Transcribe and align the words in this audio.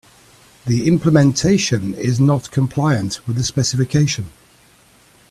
The 0.65 0.87
implementation 0.87 1.93
is 1.93 2.19
not 2.19 2.49
compliant 2.49 3.19
with 3.27 3.35
the 3.35 3.43
specification. 3.43 4.31